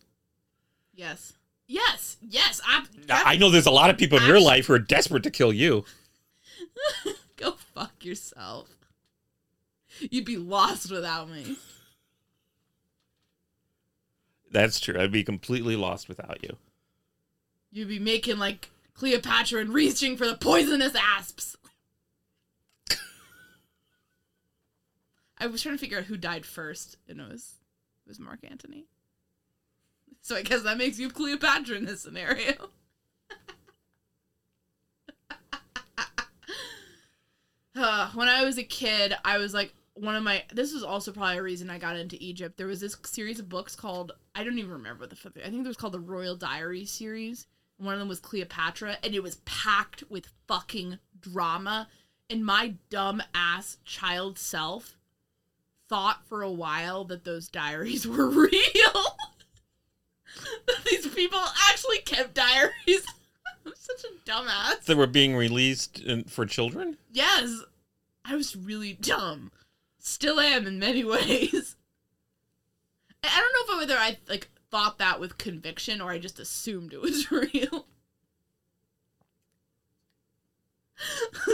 [0.93, 1.33] Yes.
[1.67, 2.17] Yes.
[2.21, 2.61] Yes.
[2.65, 5.31] I, I know there's a lot of people in your life who are desperate to
[5.31, 5.85] kill you.
[7.37, 8.69] Go fuck yourself.
[9.99, 11.57] You'd be lost without me.
[14.51, 14.99] That's true.
[14.99, 16.57] I'd be completely lost without you.
[17.71, 21.57] You'd be making like Cleopatra and reaching for the poisonous asps.
[25.43, 27.55] I was trying to figure out who died first, and it was
[28.05, 28.85] it was Mark Antony.
[30.21, 32.53] So I guess that makes you Cleopatra in this scenario.
[37.75, 40.43] Uh, when I was a kid, I was like one of my.
[40.53, 42.55] This was also probably a reason I got into Egypt.
[42.55, 45.33] There was this series of books called I don't even remember what the fuck.
[45.39, 47.47] I think it was called the Royal Diary series.
[47.77, 51.87] One of them was Cleopatra, and it was packed with fucking drama.
[52.29, 54.99] And my dumb ass child self
[55.89, 58.51] thought for a while that those diaries were real.
[60.67, 62.73] that these people actually kept diaries.
[63.65, 64.85] I'm such a dumbass.
[64.85, 66.97] That were being released in, for children?
[67.11, 67.61] Yes,
[68.25, 69.51] I was really dumb.
[69.99, 71.75] Still am in many ways.
[73.23, 76.39] I I don't know if whether I like thought that with conviction or I just
[76.39, 77.85] assumed it was real.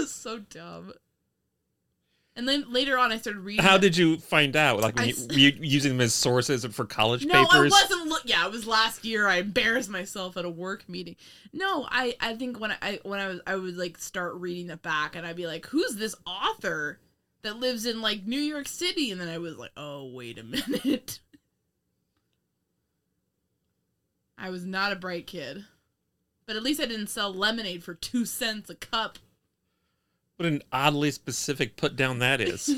[0.07, 0.93] so dumb.
[2.39, 3.65] And then later on, I started reading.
[3.65, 4.80] How did you find out?
[4.80, 7.73] Like, I you, were you using them as sources for college No, papers?
[7.73, 8.08] I wasn't.
[8.08, 9.28] Look, yeah, it was last year.
[9.28, 11.17] I embarrassed myself at a work meeting.
[11.52, 14.82] No, I, I think when I, when I was, I would like start reading it
[14.82, 17.02] back, and I'd be like, "Who's this author
[17.41, 20.43] that lives in like New York City?" And then I was like, "Oh, wait a
[20.45, 21.19] minute."
[24.38, 25.65] I was not a bright kid,
[26.45, 29.19] but at least I didn't sell lemonade for two cents a cup.
[30.39, 32.69] What an oddly specific put down that is.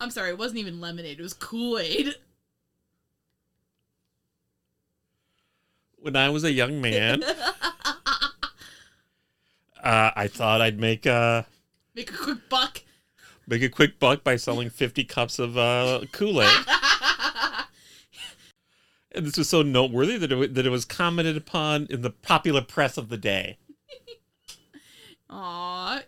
[0.00, 2.16] I'm sorry, it wasn't even lemonade; it was Kool Aid.
[6.00, 7.34] when I was a young man, uh,
[9.84, 11.46] I thought I'd make a
[11.94, 12.82] Make a quick buck.
[13.46, 16.50] make a quick buck by selling 50 cups of uh, Kool Aid.
[19.12, 22.60] And this was so noteworthy that it, that it was commented upon in the popular
[22.60, 23.56] press of the day.
[25.30, 26.00] Aw.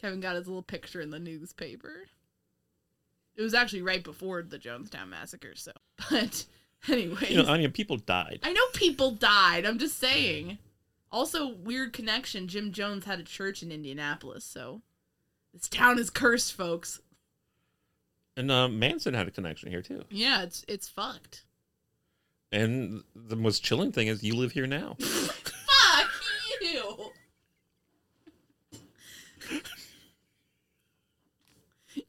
[0.00, 2.06] Kevin got his little picture in the newspaper.
[3.36, 5.72] It was actually right before the Jonestown massacre, so.
[6.10, 6.44] But,
[6.88, 7.26] anyway.
[7.28, 8.40] You know, people died.
[8.42, 9.66] I know people died.
[9.66, 10.58] I'm just saying.
[11.12, 12.48] Also, weird connection.
[12.48, 14.82] Jim Jones had a church in Indianapolis, so.
[15.52, 17.00] This town is cursed, folks.
[18.36, 20.04] And uh, Manson had a connection here, too.
[20.10, 21.44] Yeah, it's it's fucked.
[22.52, 24.96] And the most chilling thing is you live here now.
[25.00, 25.52] Fuck
[26.62, 27.12] you!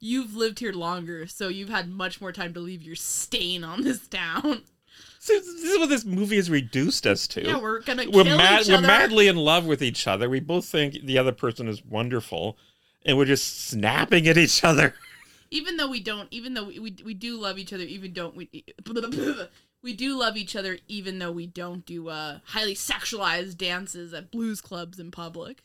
[0.04, 3.82] You've lived here longer, so you've had much more time to leave your stain on
[3.82, 4.62] this town.
[5.20, 7.46] See, this is what this movie has reduced us to.
[7.46, 10.28] Yeah, we're gonna we're kill mad, we're madly in love with each other.
[10.28, 12.58] We both think the other person is wonderful,
[13.06, 14.96] and we're just snapping at each other.
[15.52, 18.34] even though we don't, even though we, we, we do love each other, even don't
[18.34, 18.64] we
[19.82, 24.32] we do love each other, even though we don't do uh highly sexualized dances at
[24.32, 25.62] blues clubs in public.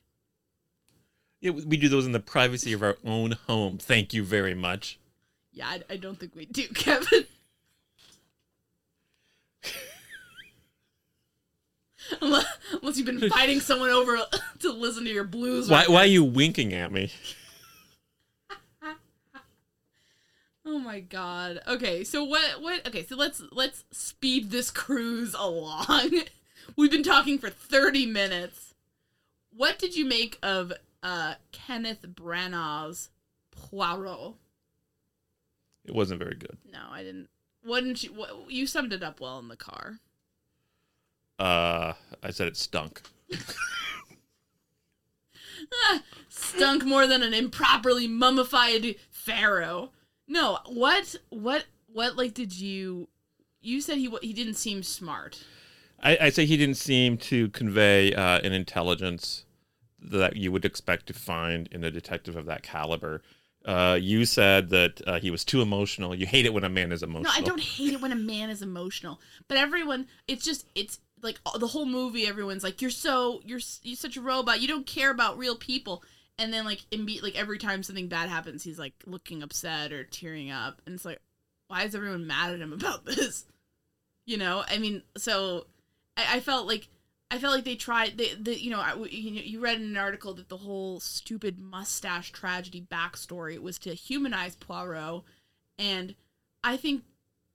[1.39, 3.77] Yeah, we do those in the privacy of our own home.
[3.77, 4.97] Thank you very much.
[5.51, 7.25] Yeah, I, I don't think we do, Kevin.
[12.21, 12.45] unless,
[12.81, 14.17] unless you've been fighting someone over
[14.59, 15.69] to listen to your blues.
[15.69, 17.11] Why, why are you winking at me?
[20.69, 21.61] Oh my god.
[21.65, 26.23] Okay, so what what okay, so let's let's speed this cruise along.
[26.75, 28.73] We've been talking for 30 minutes.
[29.55, 30.73] What did you make of
[31.07, 33.09] uh Kenneth Branagh's
[33.51, 34.35] Poirot?
[35.85, 36.57] It wasn't very good.
[36.71, 37.29] No, I didn't
[37.65, 38.13] didn't you?
[38.13, 39.99] What, you summed it up well in the car.
[41.39, 41.93] Uh,
[42.23, 43.01] I said it stunk.
[45.85, 49.91] Ah, stunk more than an improperly mummified pharaoh.
[50.27, 52.17] No, what, what, what?
[52.17, 53.07] Like, did you?
[53.61, 55.43] You said he he didn't seem smart.
[56.01, 59.45] I, I say he didn't seem to convey uh, an intelligence
[59.99, 63.21] that you would expect to find in a detective of that caliber.
[63.65, 66.15] Uh, you said that uh, he was too emotional.
[66.15, 67.33] You hate it when a man is emotional.
[67.33, 70.99] No, I don't hate it when a man is emotional, but everyone, it's just, it's
[71.21, 72.27] like the whole movie.
[72.27, 74.61] Everyone's like, "You're so, you're, you're such a robot.
[74.61, 76.03] You don't care about real people."
[76.39, 80.03] And then like, imme- like every time something bad happens, he's like looking upset or
[80.03, 81.19] tearing up, and it's like,
[81.67, 83.45] why is everyone mad at him about this?
[84.25, 85.65] You know, I mean, so
[86.15, 86.87] I, I felt like.
[87.29, 88.17] I felt like they tried.
[88.17, 91.59] The, you know, I, you know, you read in an article that the whole stupid
[91.59, 95.23] mustache tragedy backstory was to humanize Poirot,
[95.77, 96.15] and
[96.63, 97.03] I think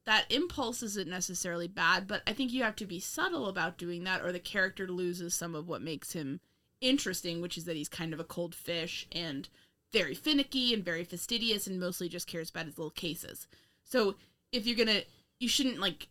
[0.04, 4.04] that impulse isn't necessarily bad, but I think you have to be subtle about doing
[4.04, 6.40] that, or the character loses some of what makes him
[6.80, 9.48] interesting, which is that he's kind of a cold fish and
[9.92, 13.46] very finicky and very fastidious and mostly just cares about his little cases.
[13.84, 14.16] So
[14.50, 15.02] if you're gonna,
[15.38, 16.08] you shouldn't like,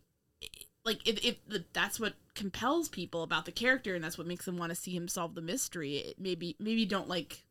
[0.84, 4.44] like if, if the, that's what compels people about the character and that's what makes
[4.44, 5.96] them want to see him solve the mystery.
[5.96, 7.44] It maybe maybe don't like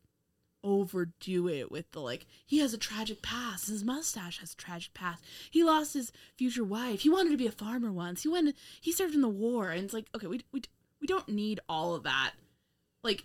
[0.64, 4.94] overdo it with the like he has a tragic past his mustache has a tragic
[4.94, 8.54] past he lost his future wife he wanted to be a farmer once he wanted
[8.80, 10.62] he served in the war and it's like okay we, we,
[11.00, 12.32] we don't need all of that
[13.02, 13.24] like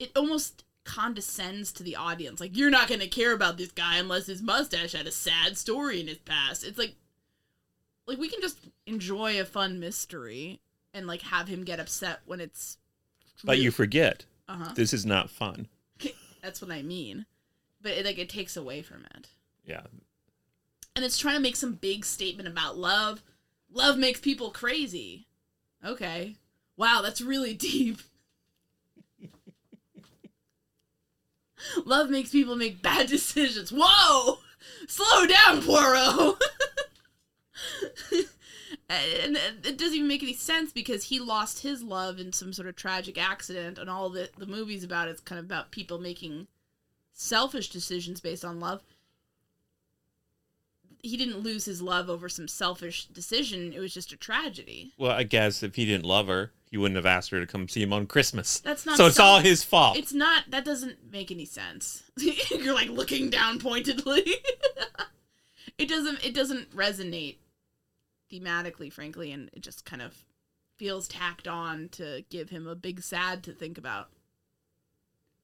[0.00, 3.96] it almost condescends to the audience like you're not going to care about this guy
[3.96, 6.96] unless his mustache had a sad story in his past it's like
[8.06, 10.60] like we can just enjoy a fun mystery
[10.92, 12.76] and like have him get upset when it's
[13.42, 15.68] But you forget, uh-huh this is not fun.
[16.42, 17.26] that's what i mean
[17.80, 19.28] but it, like it takes away from it
[19.64, 19.82] Yeah.
[20.96, 23.22] and it's trying to make some big statement about love.
[23.70, 25.26] Love makes people crazy.
[25.84, 26.36] Okay.
[26.76, 27.98] Wow, that's really deep.
[31.84, 33.72] love makes people make bad decisions.
[33.74, 34.38] Whoa!
[34.86, 36.36] Slow down, Poirot!
[38.88, 42.68] and it doesn't even make any sense because he lost his love in some sort
[42.68, 46.46] of tragic accident, and all the, the movies about it's kind of about people making
[47.12, 48.82] selfish decisions based on love
[51.04, 53.74] he didn't lose his love over some selfish decision.
[53.74, 54.94] It was just a tragedy.
[54.96, 57.68] Well, I guess if he didn't love her, he wouldn't have asked her to come
[57.68, 58.58] see him on Christmas.
[58.60, 59.98] That's not So it's all his fault.
[59.98, 60.44] It's not.
[60.48, 62.04] That doesn't make any sense.
[62.16, 64.24] You're like looking down pointedly.
[65.78, 66.24] it doesn't.
[66.24, 67.36] It doesn't resonate
[68.32, 70.24] thematically, frankly, and it just kind of
[70.76, 74.10] feels tacked on to give him a big sad to think about.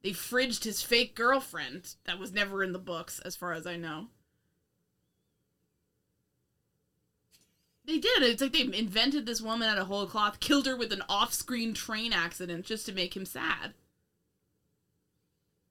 [0.02, 3.76] They fridged his fake girlfriend that was never in the books, as far as I
[3.76, 4.06] know.
[7.84, 8.22] They did.
[8.22, 11.74] It's like they invented this woman out of whole cloth, killed her with an off-screen
[11.74, 13.74] train accident just to make him sad.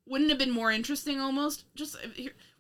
[0.06, 1.66] Wouldn't have been more interesting almost?
[1.76, 1.96] Just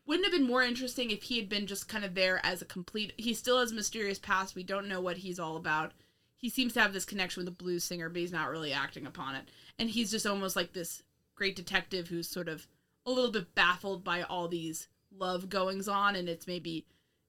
[0.09, 2.65] wouldn't have been more interesting if he had been just kind of there as a
[2.65, 4.55] complete he still has a mysterious past.
[4.55, 5.91] We don't know what he's all about.
[6.35, 9.05] He seems to have this connection with the blues singer, but he's not really acting
[9.05, 9.43] upon it.
[9.77, 11.03] And he's just almost like this
[11.35, 12.65] great detective who's sort of
[13.05, 16.85] a little bit baffled by all these love goings on and it's maybe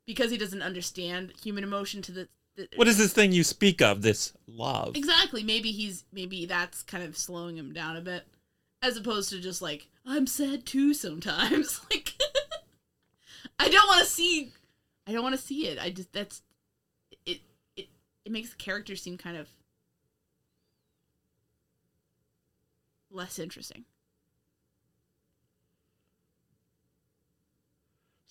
[0.06, 3.82] because he doesn't understand human emotion to the, the what is this thing you speak
[3.82, 4.00] of?
[4.00, 4.96] This love.
[4.96, 5.42] Exactly.
[5.42, 8.26] Maybe he's maybe that's kind of slowing him down a bit,
[8.80, 11.82] as opposed to just like I'm sad too sometimes.
[11.90, 12.09] like
[13.58, 14.52] I don't want to see,
[15.06, 15.78] I don't want to see it.
[15.78, 16.42] I just that's
[17.26, 17.40] it.
[17.76, 17.88] It
[18.24, 19.48] it makes the character seem kind of
[23.10, 23.84] less interesting.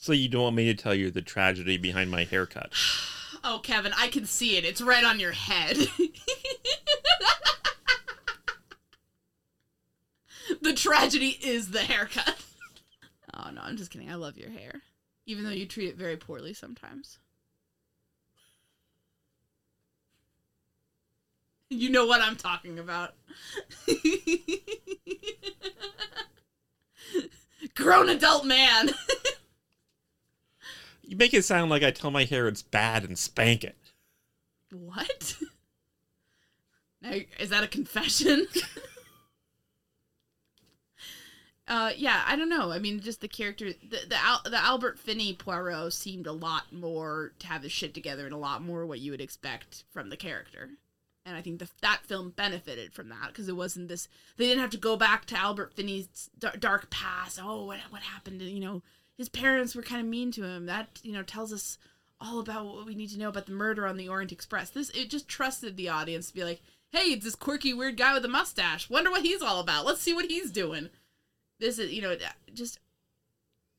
[0.01, 2.73] So you don't want me to tell you the tragedy behind my haircut.
[3.41, 4.65] Oh, Kevin, I can see it.
[4.65, 5.77] It's right on your head.
[10.61, 12.35] the tragedy is the haircut.
[13.33, 14.11] Oh, no, I'm just kidding.
[14.11, 14.81] I love your hair.
[15.29, 17.19] Even though you treat it very poorly sometimes.
[21.69, 23.13] You know what I'm talking about.
[27.75, 28.89] Grown adult man.
[31.03, 33.75] You make it sound like I tell my hair it's bad and spank it.
[34.71, 35.37] What?
[37.01, 38.45] Now, is that a confession?
[41.69, 42.71] Uh, yeah, I don't know.
[42.71, 46.73] I mean, just the character, the the, Al, the Albert Finney Poirot seemed a lot
[46.73, 50.09] more to have his shit together and a lot more what you would expect from
[50.09, 50.71] the character.
[51.27, 54.07] And I think the, that film benefited from that because it wasn't this.
[54.37, 57.39] They didn't have to go back to Albert Finney's dar- dark past.
[57.41, 58.41] Oh, what what happened?
[58.41, 58.81] You know,
[59.15, 60.65] his parents were kind of mean to him.
[60.65, 61.77] That you know tells us
[62.19, 64.71] all about what we need to know about the murder on the Orient Express.
[64.71, 68.15] This it just trusted the audience to be like, "Hey, it's this quirky weird guy
[68.15, 68.89] with a mustache.
[68.89, 69.85] Wonder what he's all about.
[69.85, 70.89] Let's see what he's doing."
[71.59, 72.15] This is, you know,
[72.53, 72.79] just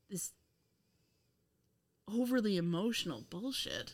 [0.09, 0.33] this
[2.07, 3.93] overly emotional bullshit.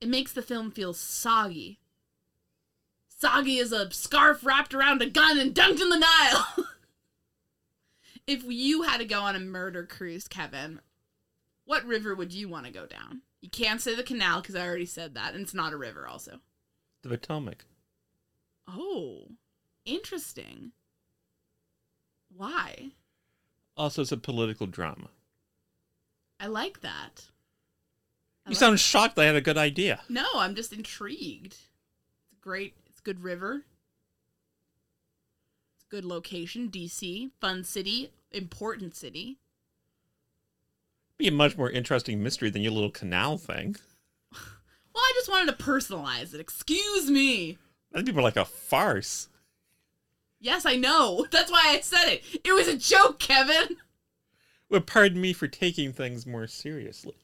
[0.00, 1.78] It makes the film feel soggy.
[3.08, 6.46] Soggy is a scarf wrapped around a gun and dunked in the Nile.
[8.26, 10.80] if you had to go on a murder cruise, Kevin,
[11.64, 13.22] what river would you want to go down?
[13.40, 16.06] You can't say the canal because I already said that, and it's not a river,
[16.06, 16.40] also.
[17.02, 17.64] The Potomac.
[18.68, 19.28] Oh,
[19.84, 20.72] interesting.
[22.36, 22.90] Why?
[23.76, 25.08] Also, it's a political drama.
[26.40, 27.26] I like that.
[28.46, 30.02] I You like- sound shocked I had a good idea.
[30.08, 31.52] No, I'm just intrigued.
[31.54, 32.74] It's great.
[32.86, 33.64] It's good river.
[35.76, 36.68] It's a good location.
[36.70, 39.38] DC, fun city, important city.
[41.16, 43.76] Be a much more interesting mystery than your little canal thing.
[44.94, 46.40] Well, I just wanted to personalize it.
[46.40, 47.58] Excuse me.
[47.90, 49.28] That'd be more like a farce.
[50.44, 51.26] Yes, I know.
[51.30, 52.22] That's why I said it.
[52.44, 53.78] It was a joke, Kevin.
[54.68, 57.14] Well, pardon me for taking things more seriously.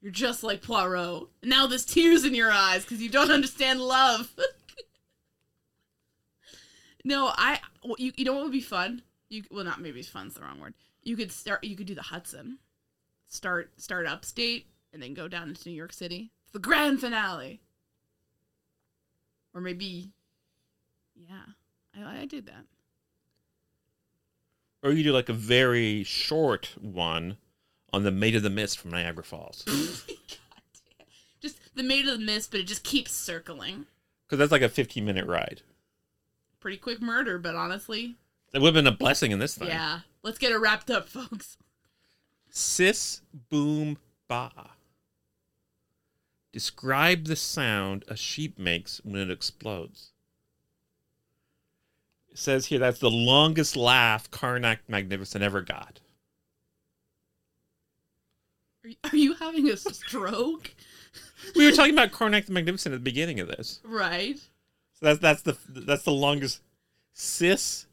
[0.00, 1.28] You're just like Poirot.
[1.42, 4.34] And now there's tears in your eyes because you don't understand love.
[7.04, 7.60] no, I.
[7.98, 9.02] You, you know what would be fun?
[9.28, 10.72] You well, not maybe fun's the wrong word.
[11.02, 11.62] You could start.
[11.62, 12.58] You could do the Hudson.
[13.26, 16.32] Start start upstate and then go down into New York City.
[16.44, 17.60] It's the grand finale.
[19.52, 20.12] Or maybe,
[21.14, 21.52] yeah,
[22.04, 22.64] I, I did that.
[24.82, 27.38] Or you do like a very short one
[27.92, 29.64] on the Maid of the Mist from Niagara Falls.
[31.40, 33.86] Just the Maid of the Mist, but it just keeps circling.
[34.26, 35.62] Because that's like a 15 minute ride.
[36.60, 38.16] Pretty quick murder, but honestly,
[38.52, 39.68] It would have been a blessing in this thing.
[39.68, 40.00] yeah.
[40.22, 41.56] Let's get it wrapped up, folks.
[42.50, 43.20] Sis
[43.50, 44.50] boom ba.
[46.52, 50.12] Describe the sound a sheep makes when it explodes.
[52.38, 56.00] Says here that's the longest laugh Karnak Magnificent ever got.
[58.84, 60.74] Are you, are you having a stroke?
[61.54, 63.80] We were talking about Karnak the Magnificent at the beginning of this.
[63.84, 64.38] right.
[64.38, 66.60] So that's that's the that's the longest
[67.12, 67.86] sis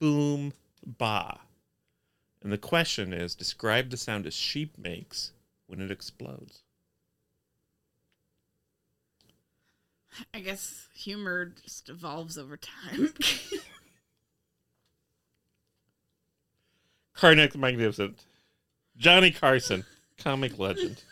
[0.00, 0.52] boom
[0.86, 1.40] ba.
[2.42, 5.32] And the question is describe the sound a sheep makes
[5.66, 6.63] when it explodes.
[10.32, 13.12] I guess humor just evolves over time.
[17.16, 18.24] Karnak the Magnificent.
[18.96, 19.84] Johnny Carson,
[20.18, 21.02] comic legend.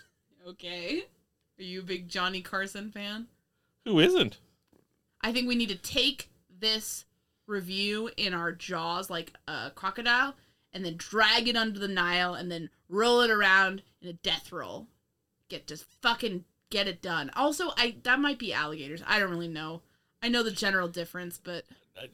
[0.46, 1.04] okay.
[1.58, 3.26] Are you a big Johnny Carson fan?
[3.84, 4.38] Who isn't?
[5.20, 6.30] I think we need to take
[6.60, 7.04] this
[7.46, 10.34] review in our jaws like a crocodile
[10.72, 14.52] and then drag it under the Nile and then roll it around in a death
[14.52, 14.86] roll.
[15.48, 17.30] Get just fucking get it done.
[17.36, 19.02] Also, I that might be alligators.
[19.06, 19.82] I don't really know.
[20.22, 21.64] I know the general difference, but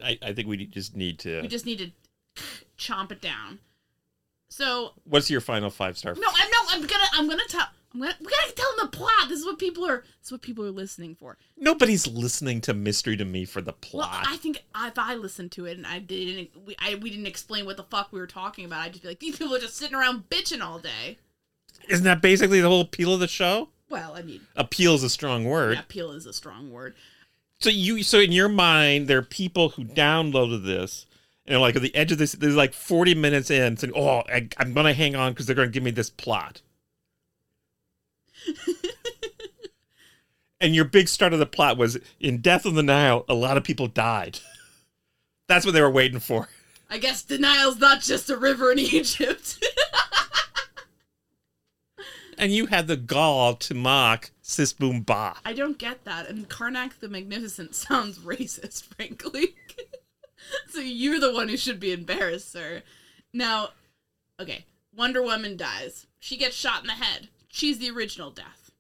[0.04, 1.40] I, I think we just need to.
[1.40, 2.42] we just need to
[2.78, 3.60] chomp it down.
[4.50, 6.14] So What's your final five star?
[6.14, 8.96] no, I'm no, I'm gonna I'm gonna tell I'm gonna we gotta tell them the
[8.96, 9.28] plot.
[9.28, 11.36] This is what people are this is what people are listening for.
[11.56, 14.24] Nobody's listening to Mystery to Me for the plot.
[14.24, 14.34] Well.
[14.34, 17.66] I think if I listened to it and I didn't, we, I, we didn't explain
[17.66, 19.76] what the fuck we were talking about, I'd just be like, these people are just
[19.76, 21.18] sitting around bitching all day.
[21.88, 23.68] Isn't that basically the whole appeal of the show?
[23.90, 25.74] Well, I mean, Appeal is a strong word.
[25.74, 26.94] yeah, appeal is a strong word.
[27.60, 31.06] So you, so in your mind, there are people who downloaded this
[31.46, 32.32] and are like at the edge of this.
[32.32, 35.68] There's like 40 minutes in, saying, "Oh, I, I'm gonna hang on because they're gonna
[35.68, 36.60] give me this plot."
[40.60, 43.24] and your big start of the plot was in Death on the Nile.
[43.28, 44.40] A lot of people died.
[45.48, 46.48] That's what they were waiting for.
[46.90, 49.62] I guess the Nile's not just a river in Egypt.
[52.38, 55.34] And you had the gall to mock Sis Boom Ba.
[55.44, 56.28] I don't get that.
[56.28, 59.56] And Karnak the Magnificent sounds racist, frankly.
[60.68, 62.82] so you're the one who should be embarrassed, sir.
[63.32, 63.70] Now,
[64.40, 64.64] okay,
[64.96, 66.06] Wonder Woman dies.
[66.20, 67.28] She gets shot in the head.
[67.48, 68.70] She's the original death.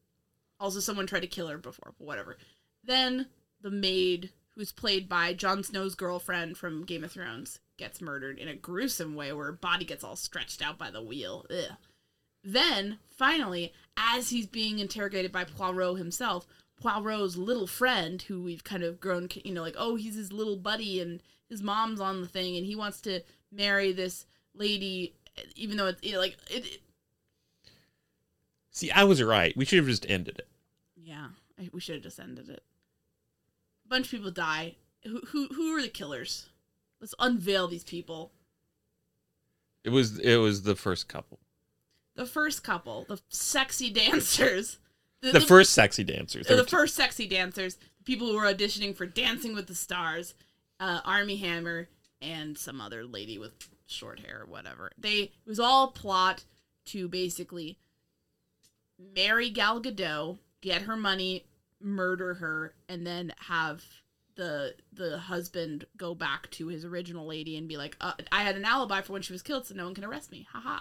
[0.60, 2.36] Also, someone tried to kill her before, but whatever.
[2.84, 3.26] Then
[3.60, 8.48] the maid, who's played by Jon Snow's girlfriend from Game of Thrones, gets murdered in
[8.48, 11.44] a gruesome way where her body gets all stretched out by the wheel.
[11.50, 11.76] Ugh.
[12.42, 16.46] Then, finally, as he's being interrogated by Poirot himself,
[16.80, 20.56] Poirot's little friend, who we've kind of grown, you know, like, oh, he's his little
[20.56, 23.20] buddy and his mom's on the thing and he wants to
[23.50, 25.14] marry this lady,
[25.56, 26.80] even though it's, you know, like, it, it
[28.70, 29.56] See, I was right.
[29.56, 30.48] We should have just ended it.
[30.96, 31.28] yeah,
[31.58, 32.62] I, we should have just ended it.
[33.84, 34.76] A bunch of people die.
[35.04, 36.48] Who, who, who are the killers?
[37.00, 38.30] Let's unveil these people.
[39.84, 41.38] It was it was the first couple.
[42.18, 44.78] The first couple, the sexy dancers,
[45.22, 46.48] The, first sexy dancers.
[46.48, 50.34] the, the were sexy dancers, the people who were auditioning for Dancing with the Stars,
[50.80, 51.88] uh, Armie Hammer,
[52.20, 53.52] and some other lady with
[53.86, 54.90] short hair or whatever.
[54.98, 56.42] They it was all plot
[56.86, 57.78] to basically
[59.14, 61.46] marry Gal Gadot, get her money,
[61.80, 63.84] murder her, and then have
[64.34, 68.56] the the husband go back to his original lady and be like, uh, "I had
[68.56, 70.80] an alibi for when she was killed, so no one can arrest me." Haha.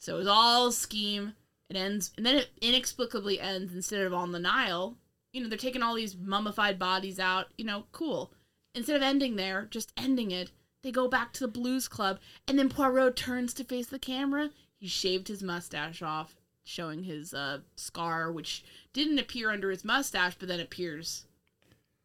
[0.00, 1.34] So it was all scheme.
[1.68, 4.96] It ends, and then it inexplicably ends instead of on the Nile.
[5.32, 7.46] You know, they're taking all these mummified bodies out.
[7.56, 8.32] You know, cool.
[8.74, 10.50] Instead of ending there, just ending it,
[10.82, 14.50] they go back to the blues club, and then Poirot turns to face the camera.
[14.76, 16.34] He shaved his mustache off,
[16.64, 21.26] showing his uh, scar, which didn't appear under his mustache, but then appears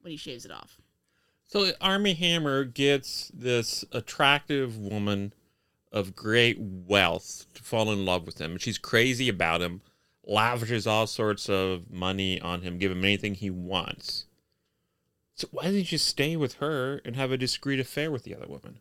[0.02, 0.78] when he shaves it off.
[1.46, 5.34] So Armie Hammer gets this attractive woman
[5.96, 8.58] of great wealth to fall in love with him.
[8.58, 9.82] She's crazy about him,
[10.28, 14.26] lavishes all sorts of money on him, give him anything he wants.
[15.36, 18.48] So why didn't just stay with her and have a discreet affair with the other
[18.48, 18.80] woman?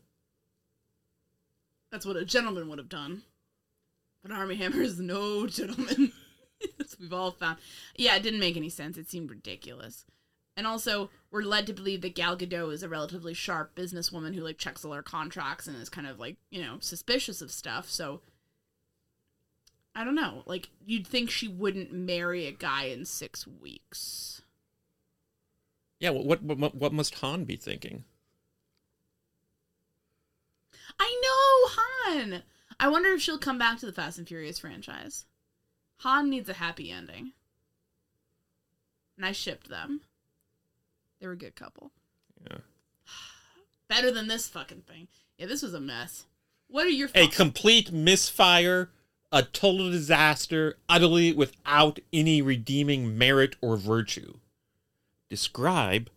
[1.92, 3.22] That's what a gentleman would have done.
[4.22, 6.12] But Armie Hammer is no gentleman.
[6.80, 7.58] As we've all found.
[7.96, 8.96] Yeah, it didn't make any sense.
[8.96, 10.04] It seemed ridiculous.
[10.56, 14.42] And also, we're led to believe that Gal Gadot is a relatively sharp businesswoman who
[14.42, 17.90] like checks all her contracts and is kind of like, you know, suspicious of stuff.
[17.90, 18.20] So
[19.94, 20.42] I don't know.
[20.46, 24.42] Like you'd think she wouldn't marry a guy in 6 weeks.
[25.98, 28.04] Yeah, what what what, what must Han be thinking?
[31.00, 32.42] I know, Han.
[32.78, 35.26] I wonder if she'll come back to the Fast and Furious franchise.
[35.98, 37.32] Han needs a happy ending.
[39.16, 40.02] And I shipped them.
[41.24, 41.90] They were a good couple.
[42.50, 42.58] Yeah.
[43.88, 45.08] Better than this fucking thing.
[45.38, 46.26] Yeah, this was a mess.
[46.68, 48.90] What are your A complete misfire,
[49.32, 54.34] a total disaster, utterly without any redeeming merit or virtue.
[55.30, 56.10] Describe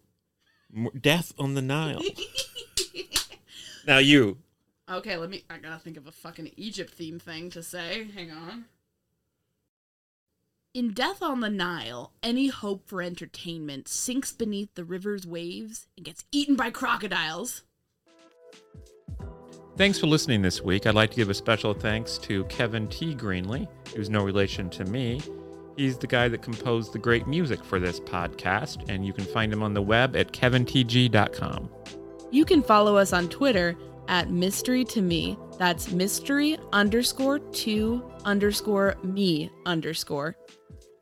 [0.99, 2.01] Death on the Nile.
[3.87, 4.39] now you.
[4.91, 5.45] okay, let me.
[5.49, 8.09] I gotta think of a fucking Egypt theme thing to say.
[8.13, 8.65] Hang on.
[10.77, 16.05] In Death on the Nile, any hope for entertainment sinks beneath the river's waves and
[16.05, 17.63] gets eaten by crocodiles.
[19.75, 20.85] Thanks for listening this week.
[20.85, 23.15] I'd like to give a special thanks to Kevin T.
[23.15, 25.19] Greenley, who's no relation to me.
[25.77, 29.51] He's the guy that composed the great music for this podcast, and you can find
[29.51, 31.71] him on the web at kevintg.com.
[32.29, 33.75] You can follow us on Twitter
[34.07, 35.39] at mystery to me.
[35.57, 40.35] That's mystery underscore to underscore me underscore.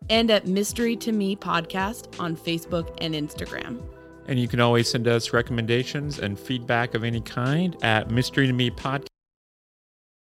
[0.10, 3.82] And at mystery to me podcast on Facebook and Instagram.
[4.28, 8.54] And you can always send us recommendations and feedback of any kind at mystery to
[8.54, 9.08] me podcast